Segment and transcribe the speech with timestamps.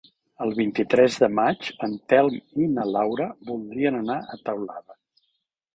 [0.43, 5.01] El vint-i-tres de maig en Telm i na Laura voldrien anar a Teulada.